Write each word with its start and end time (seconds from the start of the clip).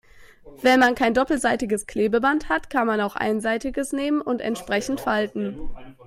Wenn 0.63 0.79
man 0.79 0.95
kein 0.95 1.13
doppelseitiges 1.13 1.85
Klebeband 1.85 2.49
hat, 2.49 2.71
kann 2.71 2.87
man 2.87 3.01
auch 3.01 3.15
einseitiges 3.15 3.93
nehmen 3.93 4.19
und 4.19 4.41
entsprechend 4.41 4.99
falten. 4.99 5.59